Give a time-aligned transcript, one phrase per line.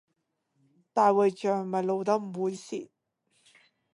[0.93, 2.89] 大衛像咪露得唔猥褻